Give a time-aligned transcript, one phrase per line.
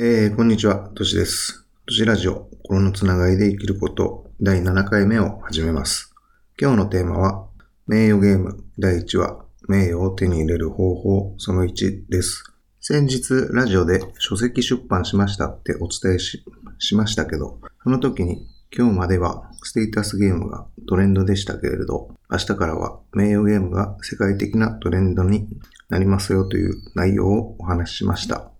[0.00, 1.66] えー、こんにちは、としです。
[1.84, 6.14] としラジオ、心のつながりで生きること、第7回目を始めます。
[6.56, 7.48] 今日のテーマは、
[7.88, 12.44] 名誉ゲーム第1話、名誉を手に入れる方法その1です。
[12.80, 16.44] 先日、ラジオで書籍出版しましたってお伝えし
[16.78, 25.48] しましたけど、その時に今日まではステータスゲームがトレンドでしたけれど、明日からは名誉ゲームが世界的なトレンドに
[25.88, 28.52] なりますよという内容をお話ししました。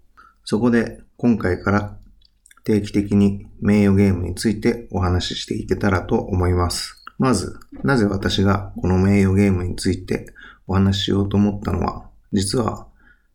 [0.43, 1.99] そこで今回から
[2.63, 7.03] 定期的に名誉ゲームについてお話ししていけたらと思います。
[7.19, 10.27] まず、なぜ私がこの名誉ゲームについて
[10.69, 12.87] お話ししようと思ったのは、実は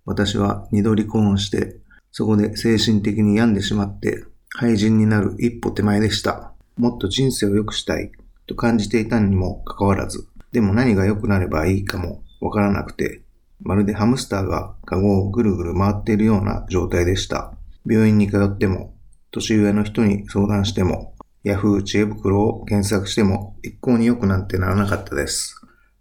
[0.05, 1.75] 私は二度離婚をして、
[2.13, 4.23] そこで精神的に病んでしまって、
[4.55, 6.53] 廃人になる一歩手前でした。
[6.77, 8.13] もっと人生を良くしたい
[8.47, 13.23] と感じていたにもかかわらず、でも何が良くなればいいかもわからなくて、
[13.59, 17.52] まるでハムスターがカゴをぐるぐる回っているような状態でした。
[17.85, 18.95] 病院に通っても、
[19.31, 25.55] 年上の人に相談しても、ヤフー知恵袋を検索しても一向に良くなんてならなかったです。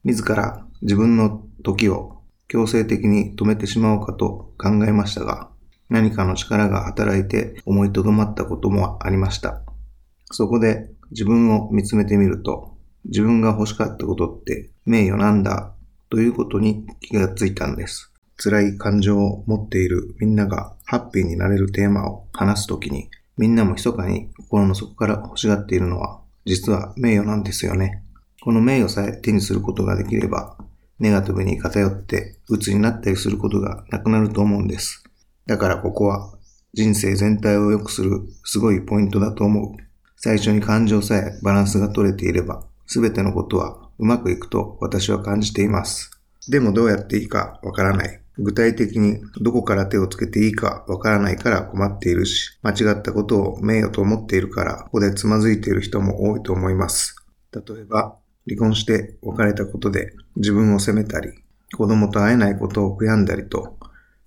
[0.04, 5.48] 自ら自分の時を強制的に止めてしまおうかと考えましたが、
[5.88, 9.62] 何かの力が働いて思いとどまったこともありました。
[10.30, 15.74] そこで自分を見つめてみると、自分が欲しかったことって名誉なんだ
[16.08, 18.11] ということに気がついたんです。
[18.42, 28.02] 辛い感情を持っているみんながハッピーになれるテーマを話すときに、みんなも密かに心の底から欲しがっているのは、実は名誉なんですよね。
[28.40, 30.56] この名誉さえ手にすることができれば、
[30.98, 35.04] ネガティブに偏って鬱になったりすることがなくなると思うんです。
[35.46, 36.34] だからここは
[36.74, 39.76] 人生全体を良くするすごいポイントだと思う。
[40.16, 46.10] 最初に感情さえバランスが取れていれば、すべてのことはうまくいくと私は感じています。
[46.48, 48.21] でもどうやっていいかわからない。
[48.38, 57.16] 具体的にどこから手をつけていいかわからないから困っているし、間違ったことを名誉と思っているから、ここでつまずいている人も多いと思います。
[57.52, 58.16] 例えば、
[58.48, 61.30] 離婚して別れたことで自分を責めたり、
[61.76, 63.78] 子供と会えないことを悔やんだりと、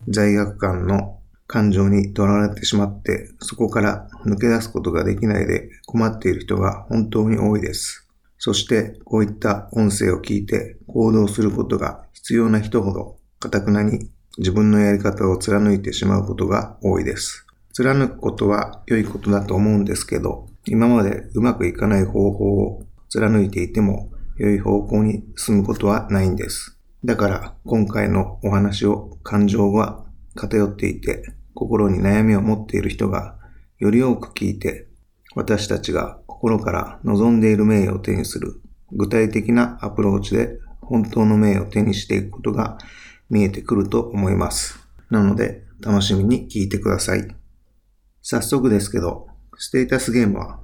[0.07, 8.07] 罪悪感の感情にとらわれてしまって、そこから抜け出すことができないで困っている人が本当に多いです。
[8.37, 17.45] そして、こういった音声を聞いて行動することが必要な人ほど、かたくなに自分のやり方を貫いてしまうことが多いです。
[17.73, 26.79] 貫くことは良いことだと思うんですけど、今までうまくいかない方法を貫いていても良い方向に進むことはないんです。
[27.03, 31.23] だから今回のお話を感情が偏っていて
[31.53, 33.37] 心に悩みを持っている人が
[33.77, 34.87] より多く聞いて
[35.35, 38.59] 私たちが心から望んでいる名誉を手にする
[38.91, 42.77] 具体的なアプローチで本当の名誉を手にしていくことが
[43.29, 44.79] 見えてくると思います。
[45.09, 47.27] なので楽しみに聞いてください。
[48.21, 49.27] 早速ですけど、
[49.57, 50.59] ステータスゲームは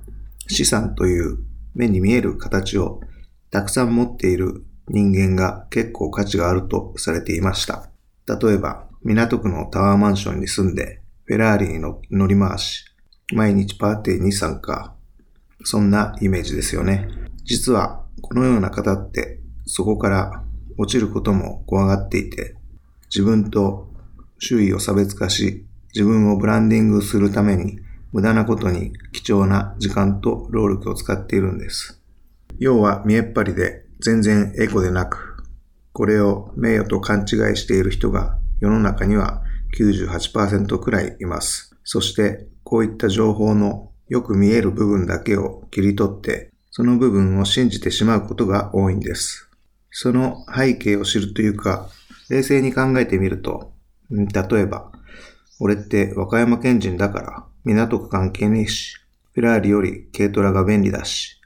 [0.47, 1.37] 資産という
[1.75, 3.01] 目に見える形を
[3.49, 7.89] たくさん持っている人間が結構価値があるとされていました。
[8.27, 12.85] 例えば、港区のタワーマンションに住んで、フェラーリに乗り回し、
[13.33, 14.95] 毎日パーティーに参加。
[15.63, 17.07] そんなイメージですよね。
[17.43, 20.43] 実は、このような方って、そこから
[20.81, 22.55] 落ちることも怖がっていて、
[23.05, 23.87] 自分と
[24.39, 27.79] 周囲を差別化し、自分をブランディングするために、
[28.11, 32.01] 無駄なことに貴重な時間と労力を使っているんです。
[32.57, 35.45] 要は見えっ張りで全然エコでなく、
[35.93, 37.27] これを名誉と勘違い
[37.57, 39.43] している人が世の中には
[39.77, 41.75] 98%くらいいます。
[41.83, 49.50] そしてこういった情報のよく見える部分だけを切り取って、その部分を信じてしまうことが多いんです。
[49.91, 51.89] その背景を知るというか、
[52.29, 53.73] 冷静に考えてみると、
[54.09, 54.91] 例えば、
[55.59, 58.95] 俺って和歌山県人だから港区関係ねえし、
[59.33, 61.39] フェラーリより軽トラが便利だし、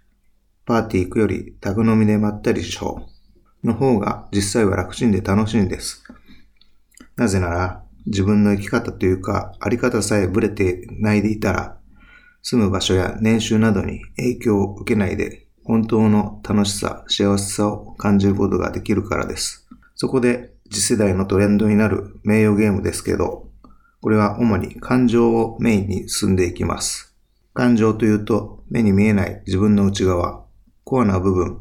[0.66, 3.08] パーティー行くより宅飲みでまったりしよ
[3.64, 3.68] う。
[3.68, 6.04] の方が実際は楽ちんで楽しいんです。
[7.16, 11.78] なぜなら、自分の生き方というか、あり方さえブレてないでいたら、
[12.42, 19.68] 住む場所や年収などに影響を受けないで、本当の楽しさ、幸せさを感じることができるからです。
[19.96, 23.50] そこで、次世代のトレンドになる名誉ゲームですけど、
[24.02, 27.16] これは主に感情をメインに進んでいきます。
[27.54, 30.46] 感情というと、目に見えない自分の内側、
[30.84, 31.60] コアな部分、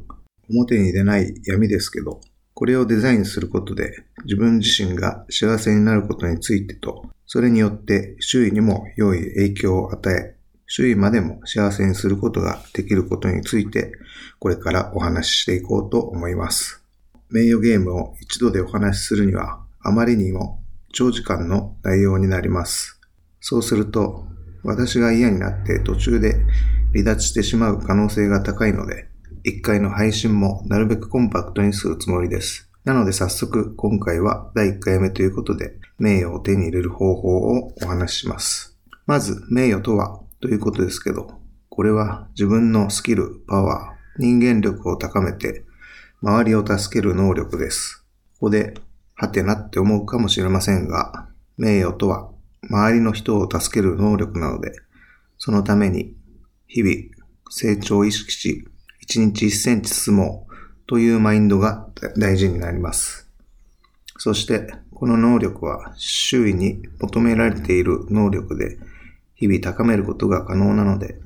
[0.51, 2.21] 表に出ない闇ですけど、
[2.53, 10.34] これをデザインすることで自分自身が幸せになることについてと、それによって周囲にも良い影響を与え、
[10.77, 13.93] 周囲までも幸せにすることができることについて、
[14.41, 16.83] これからお話ししていこうと思います。
[17.31, 20.61] 名誉ゲームを一度でお話しするには、あまりにも
[20.93, 22.99] 長時間の内容になります。
[23.41, 24.27] そうすると、
[24.65, 26.45] 私が嫌になって途中で
[26.93, 29.07] 離脱してしまう可能性が高いので、
[29.45, 32.69] 一回の配信もなるべくコンパクトにするつもりです。
[32.83, 38.77] なので早速今回は第1回目ということで名誉を手に入れる方法をお話しします。
[39.07, 45.65] まず名誉とはということですけど、これは自分のスキル、パワー、人間力を高めて
[46.21, 48.05] 周りを助ける能力です。
[48.35, 48.75] ここで、
[49.15, 52.29] はてなって思うかもしれませんが、名誉とは
[52.69, 54.73] 周りの人を助ける能力なので、
[55.39, 56.15] そのために
[56.67, 56.95] 日々
[57.49, 58.67] 成長を意識し、
[59.09, 60.55] 1日1センチ進もう
[60.87, 61.89] というマインドが
[62.19, 63.31] 大事になります。
[64.19, 68.77] そして、この能力は周囲に求められている能力で
[69.35, 71.19] 日々高めることが可能なので、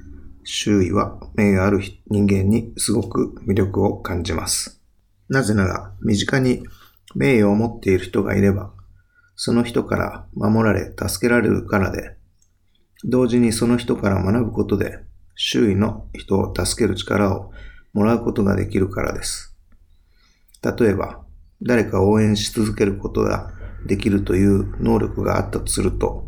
[0.45, 4.81] 周囲は名誉ある人間にすごく魅力を感じます。
[5.29, 6.63] なぜなら、身近に
[7.15, 8.73] 名誉を持っている人がいれば、
[9.37, 12.17] その人から守られ、助けられるからで、
[13.05, 15.01] 同時にその人から学ぶことで、
[15.37, 17.53] 周囲の人を助ける力を
[17.93, 19.55] もらうことができるからです。
[20.63, 21.21] 例えば、
[21.63, 23.53] 誰かを応援し続けることが
[23.87, 26.28] できるという能力があったとすると、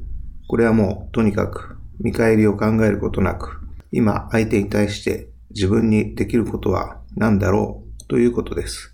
[0.50, 3.61] これはもうとにかく見返りを考えることなく、
[3.93, 8.93] 今相手に対して自分にできることは何だろうということです。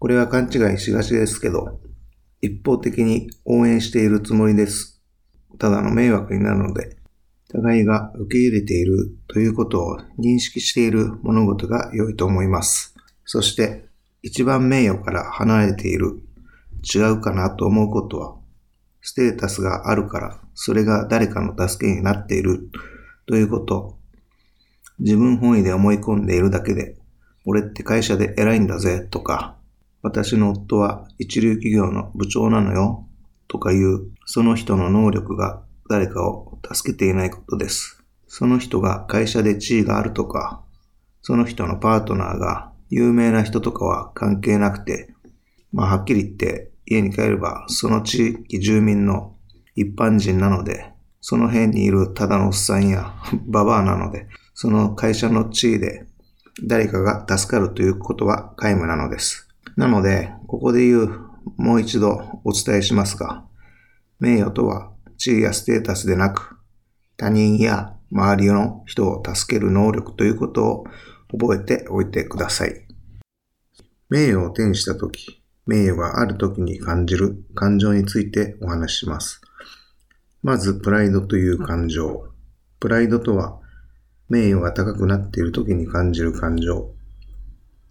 [0.00, 1.78] これは勘違いしがちですけど、
[2.40, 5.00] 一方的に応援しているつもりです。
[5.56, 6.96] ただの迷惑になるので、
[7.48, 12.96] 互いが受け入れているということを認識している物事が良いと思います。
[13.24, 13.84] そして、
[14.22, 16.20] 一番名誉から離れている、
[16.92, 18.39] 違うかなと思うことは、
[19.02, 22.70] ステータスがあるから、それが誰かの助けになっている
[23.26, 23.98] ということ。
[24.98, 26.96] 自分本位で思い込んでいるだけで、
[27.46, 29.56] 俺って会社で偉いんだぜとか、
[30.02, 33.06] 私の夫は一流企業の部長なのよ
[33.48, 38.02] とかいう、その人の能力が誰かを助けていないことです。
[38.26, 40.62] その人が会社で地位があるとか、
[41.22, 45.14] その人のパートナーが有名な人とかは関係なくて、
[45.72, 49.36] まあはっきり言って家に帰ればその地域住民の
[49.74, 50.92] 一般人なので、
[51.22, 53.14] その辺にいるただのおっさんや
[53.46, 56.06] ババアなので、その会社の地位で
[56.66, 59.48] 誰かが助かるということは皆無なのです。
[59.76, 63.44] なので、ここで言うもう一度お伝えしますが、
[64.18, 66.56] 名誉とは地位やステータスでなく、
[67.16, 70.84] 他人や周りの人を助ける能力ということを
[71.30, 72.86] 覚えておいてください。
[74.08, 79.40] 名誉を手にしたとき、名誉があるときに感じる感情についてお話しします。
[80.42, 82.28] まず、プライドという感情。
[82.80, 83.58] プライドとは、
[84.28, 86.94] 名誉が高くなっているときに感じる感情。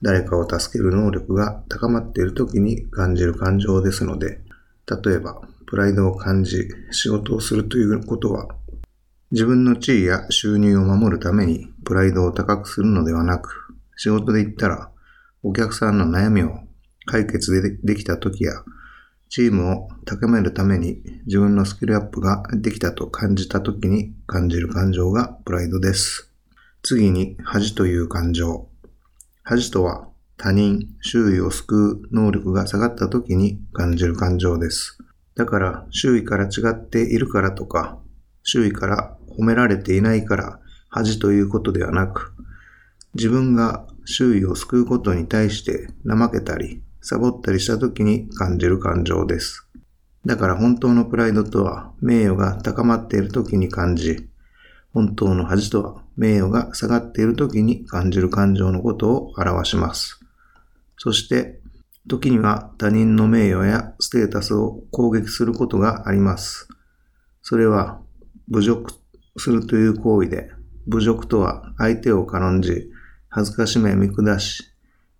[0.02, 4.42] 誰かを助ける能力が高まっているときに感じる感情ですので、
[5.04, 8.48] 例えば、プライドを感じ、仕事をするということは、
[9.32, 14.90] 自分の地位や収入を守るためにプライドを高くするのではなく、仕事で言ったら、
[15.44, 16.69] お客さんの悩みを
[17.10, 18.54] 解決でできた時や、
[19.30, 26.32] チームを高めるために自分のスキルアップができたと感じた時に感じる感情がプライドです。
[26.84, 28.70] 次に恥という感情。
[29.42, 35.00] 恥とは他人、周囲を救う能力が下がった時に感じる感情です。
[35.36, 37.98] だから周囲から違っているからとか、
[38.44, 42.34] 周囲から褒められていないから恥ということではなく、
[43.16, 49.68] 自分が周囲を救うことに対して怠けたり、サボったりした時に感じる感情です。
[50.26, 54.30] だから本当のプライドとは名誉が高まっている時に感じ、
[54.94, 60.20] 本当の恥とは名誉が下がっている時に感じる感情のことを表します。
[60.98, 61.62] そして
[62.08, 66.68] 時には他人の名誉やステータスを攻撃することがあります。
[67.42, 68.02] それは
[68.50, 68.92] 侮辱
[69.38, 70.50] するという行為で、
[70.88, 72.90] 侮辱とは相手を軽んじ、
[73.30, 74.69] 恥ずかしめ見下し、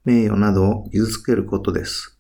[0.10, 2.18] 名誉などを傷つけることです。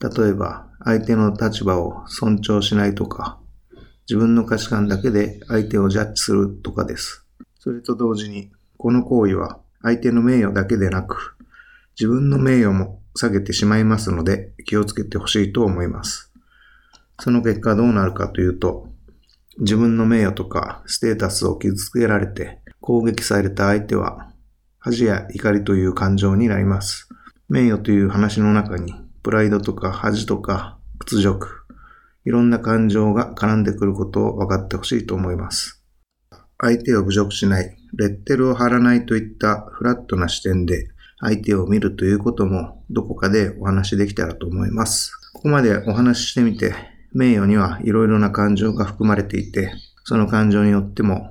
[0.00, 3.38] 例えば、相手の立場を尊重しないとか、
[4.08, 7.24] 自分の価値観だけで相手をジャッジするとかです。
[7.60, 11.36] それと同時に、この行為は相手の名誉だけでなく、
[11.96, 16.32] 自分の名誉も下げてしまいますので気をつけてほしいと思います。
[17.20, 18.88] その結果どうなるかというと、
[19.58, 24.29] 自分の名誉とかステータスを傷つけられて攻撃された相手は
[24.80, 27.08] 恥や怒りという感情になります。
[27.50, 31.66] 名誉という話の中にプライドとか恥とか屈辱、
[32.24, 35.84] いろんな感情が絡んでくることを分かってほしいと思います。
[36.58, 45.12] 相手を侮辱しない、レッテルを貼らないといったフラットな視点で相手を見るということもどこかでお話しできたらと思います。
[45.34, 46.74] ここまでお話ししてみて
[47.12, 49.72] 名誉にはいろいろな感情が含まれていて、
[50.04, 51.29] その感情によっても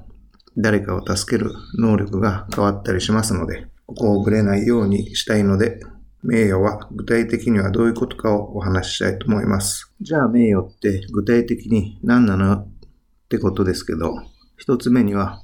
[0.62, 5.80] 誰かを助ける能力が変わったりしますので、ここをぶれないようにしたいので、
[6.22, 9.94] 名誉は具体的にはどういうことかをお話ししたいと思います。
[10.01, 12.68] じゃあ名誉って具体的に何なのっ
[13.30, 14.13] てことですけど、
[14.58, 15.42] 一つ目には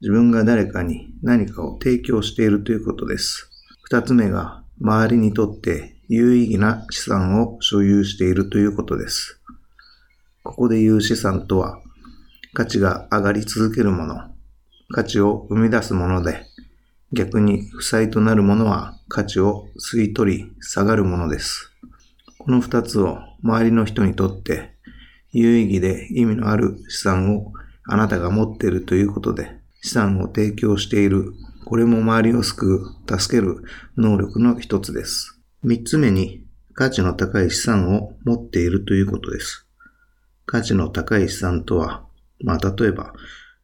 [0.00, 3.48] 自分が誰かに何かを提供しているということです。
[3.84, 9.40] 二つ目が周りにとって有意義な資産を所有しているということです。
[10.42, 11.80] ここで言う資産とは
[12.52, 14.35] 価値が上がり続けるもの、
[14.90, 16.46] 価値を生み出すもので、
[17.12, 21.72] 逆に負債となるものは価値を吸い取り下がるものです。
[22.38, 24.76] この二つを周りの人にとって
[25.32, 27.52] 有意義で意味のある資産を
[27.84, 31.32] あなたが持っているということで資産を提供している。
[31.64, 32.76] これも周りを救
[33.08, 33.64] う、助ける
[33.96, 35.40] 能力の一つです。
[35.64, 39.66] 三つ目に価値の高い資産を持っているということです。
[40.44, 42.04] 価値の高い資産とは、
[42.40, 43.14] まあ例えば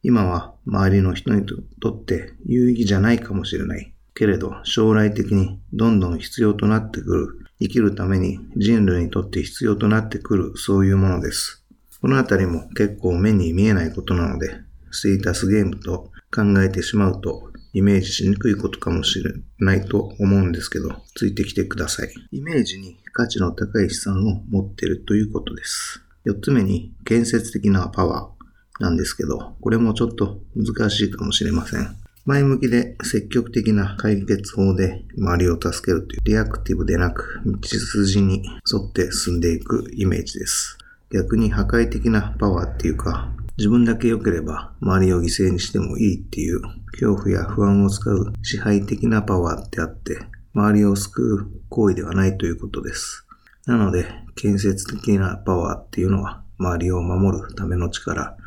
[0.03, 1.45] 今は周りの人に
[1.81, 3.93] とって有意義じゃないかもしれない。
[4.13, 7.39] けれど将来的にどんどん必要となってくる。
[7.59, 11.63] 生きるために人類にとって必要となってくるそういうものです。
[12.01, 14.49] このあたりも結構目に見えないことなので、
[14.91, 22.13] ステータスゲームと考えてしまうとイメージしにくいことかもしれないと思うんですけど、ついてきてください。
[22.31, 26.01] イメージに価値の高い資産を持っているということです。
[26.25, 28.42] 四つ目に建設的なパワー。
[28.79, 31.95] なんですけど、これもちょっと難しいかもしれません。
[32.25, 40.77] 前向きで積極的な解決法で周りを助けるというリアクティブでなく道筋に沿って進んでいくイメージです。
[41.11, 46.61] 逆に破壊的なパワーっていうか、自分だけ良ければ周りを犠牲にしてもいいっていう
[46.93, 50.17] 恐怖や不安を使う支配的なパワーってあって、
[50.53, 53.27] 周りを救う行為ではないということです。
[53.65, 58.37] なので、建設的なパワーっていうのは周りを守るための力、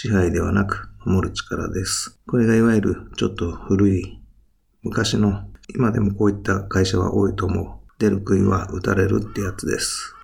[0.00, 2.20] 支配ではなく守る力です。
[2.28, 4.20] これがいわゆるちょっと古い
[4.84, 7.98] 昔の今でもこういった会社は多いと思う。
[7.98, 10.14] 出る杭は打たれるってやつです。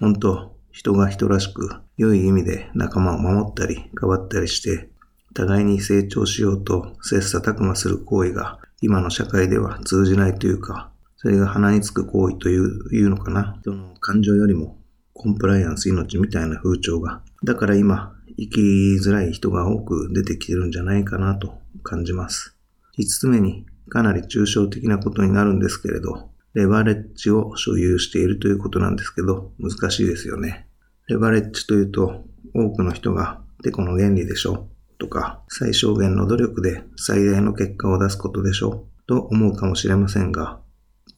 [0.00, 4.88] 本当人が人らしく良い意味で仲間を守ったり変わったりして
[5.34, 13.58] 互いに成長しようと切磋琢磨する行為が今の社会では通じないというか、それが鼻につく行為といういうのかな。
[13.60, 14.78] 人の感情よりも
[15.12, 17.20] コンプライアンス命みたいな風潮が。
[17.44, 18.60] だから今、生き
[18.96, 22.56] づらい人が多く出てきてるんじゃないかなと感じます。
[22.98, 30.66] 5つ目にかなり抽象的なことになるんですけれど、レバレッジを所有しているということなんですけど、難しいですよね。
[31.08, 32.24] レバレッジというと、
[32.54, 40.60] 多くの人がテコの原理でしょとか、最小限の努力で最大の結果を出すことでしょと思うかもしれませんが、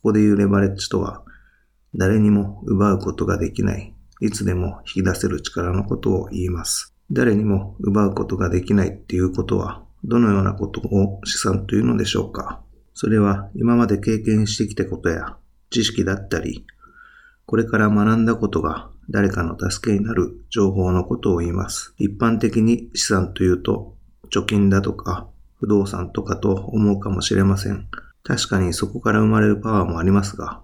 [0.03, 1.23] ここで言うレバレッジとは、
[1.95, 6.95] 誰にも奪うことができない、いつでも引き出せる力のことを言います。
[7.11, 12.61] 誰にも奪うことができないっていうことは、どのようなことを資産というのでしょうか？
[12.95, 15.37] それは今まで経験してきたことや
[15.71, 16.67] 知識だったり、
[17.47, 21.95] これから学んだことが誰かの助けになる情報のことを言います。
[21.99, 23.95] 一般的に資産というと、
[24.31, 25.27] 貯金だとか
[25.61, 27.89] 不動産とかと思うかもしれません。
[28.23, 30.61] 確かにそこから生まれるパワーもありますが、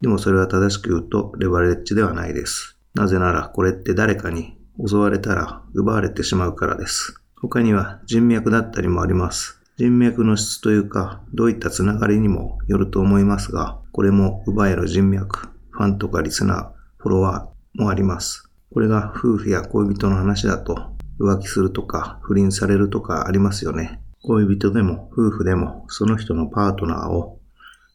[0.00, 2.76] でもそれは正しく言うとレバレッジではないです。
[2.94, 4.56] なぜならこれって誰かに
[4.86, 7.14] 襲われたら奪われてしまうからです。
[7.40, 9.60] 他には人脈だったりもあります。
[9.76, 18.50] 人脈の質というか、どういったつながりにもよると思いますが、これも奪える人脈、ファンとかリスナー、フォロワーもあります。
[18.72, 20.76] これが夫婦や恋人の話だと、
[21.18, 24.00] 浮気するとか不倫されるとかありますよね。
[24.22, 27.38] 恋人でも夫婦でもその人のパートナーを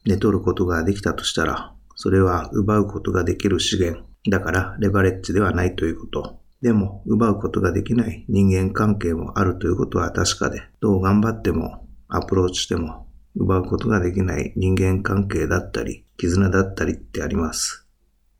[0.04, 4.04] 寝取ることができたとしたら、それは奪うことができる資源。
[4.28, 6.40] だからレバレッジではないということ。
[6.62, 17.86] でも、奪うことができない人間関係もあるということは確かで、どう頑張っても、アプローチしても、奪うことができない人間関係だったり、絆だったりってあります。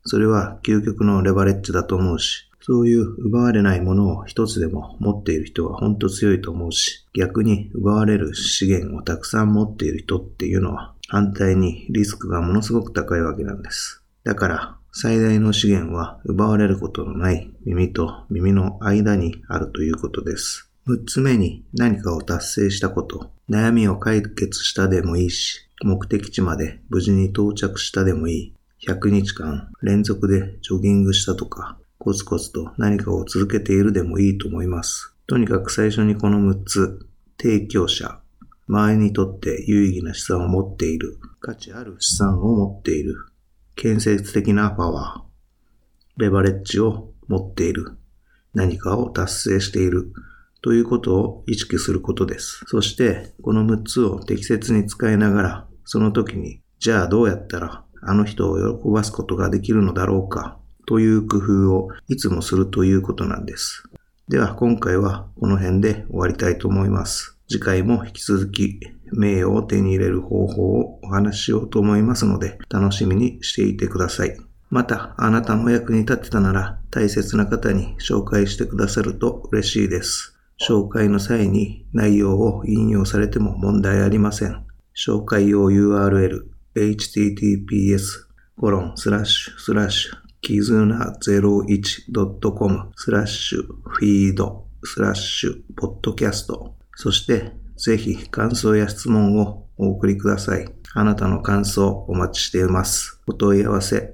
[0.03, 14.03] それは究極のレバレッジだと思うし、そういう奪われないものを一つでも持っている人は本当強いと思うし、逆に奪われる資源をたくさん持っている人っていうのは反対にリスクがものすごく高いわけなんです。
[14.23, 20.71] だから最大の資源は奪われることのない耳と耳の間にあるということです。
[20.87, 28.53] 6つ目に何かを達成したこと、悩みを解決したでもいいし、目的地まで無事に到着したでもいい。
[28.87, 35.13] 100日間連続でジョギングしたとか、コツコツと何かを続けているでもいいと思います。
[35.27, 37.05] とにかく最初にこの6つ、
[37.39, 38.19] 提供者、
[38.67, 43.13] 周りにとって有意義な資産を持っている、価値ある資産を持っている、
[43.77, 47.91] 建設的なパワー、レバレッジを持っている。
[48.55, 50.11] 何かを達成している。
[50.63, 52.63] ということを意識することです。
[52.65, 60.57] そして、この6つを適切に使いながら、その時に、じゃあどうやったらあの人を喜ばすことができるのだろうか、
[60.87, 63.83] という工夫をいつもするということなんです。
[64.27, 67.37] では今回はこの辺で終わりたいと思います。
[67.47, 68.79] 次回も引き続き
[69.13, 74.37] 名誉を手に入れる方法をお話ししようと思いますので楽しみにしていてください。
[74.69, 80.37] また、あなたのお役に立ってたなら大切な方に紹介してくださると嬉しいです。
[80.59, 84.65] 紹介の際に内容を引用されても問題ありません。
[84.95, 88.27] 紹介用 URL https
[88.59, 100.67] コロンスラッシュスラッシュキズナ 01.com スラッシュフィードスラッシュポッドキャストそしてぜひ感想や質問をお送りください。
[100.93, 103.21] あなたの感想お待ちしています。
[103.27, 104.13] お問い合わせ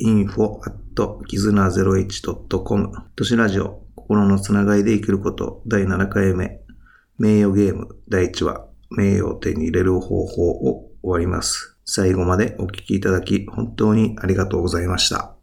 [0.00, 6.60] info.kizuna01.com 都市ラジオ心のつながりで生きること第7回目
[7.18, 11.76] 名誉ゲーム第1話名誉を手に入れる方法を終わります。
[11.84, 15.39] 最後までお聞きいただき本当にありがとうございました。